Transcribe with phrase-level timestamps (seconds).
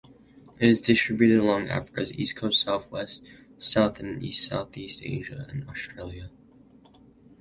[0.57, 3.21] It is distributed along Africa's east coast, south-west,
[3.59, 6.31] south and south-east Asia, and Australia.